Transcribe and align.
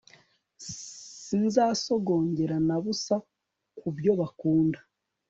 sinzasogongere 1.25 2.57
na 2.67 2.77
busa 2.83 3.15
ku 3.77 3.87
byo 3.97 4.11
bakunda 4.19 4.79